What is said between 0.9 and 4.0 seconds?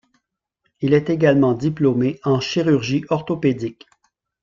est également diplômé en chirurgie orthopédique.